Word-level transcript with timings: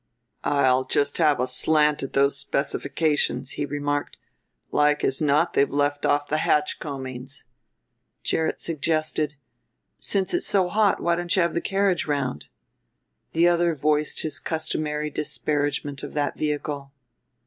"I'll 0.43 0.83
just 0.83 1.19
have 1.19 1.39
a 1.39 1.45
slant 1.45 2.01
at 2.01 2.13
those 2.13 2.35
specifications," 2.35 3.51
he 3.51 3.67
remarked. 3.67 4.17
"Like 4.71 5.03
as 5.03 5.21
not 5.21 5.53
they've 5.53 5.69
left 5.69 6.07
off 6.07 6.27
the 6.27 6.39
hatch 6.39 6.79
coamings." 6.79 7.43
Gerrit 8.23 8.59
suggested, 8.59 9.35
"Since 9.99 10.33
it's 10.33 10.47
so 10.47 10.69
hot 10.69 11.03
why 11.03 11.15
don't 11.17 11.35
you 11.35 11.43
have 11.43 11.53
the 11.53 11.61
carriage 11.61 12.07
round?" 12.07 12.47
The 13.33 13.47
other 13.47 13.75
voiced 13.75 14.23
his 14.23 14.39
customary 14.39 15.11
disparagement 15.11 16.01
of 16.01 16.13
that 16.15 16.35
vehicle. 16.35 16.91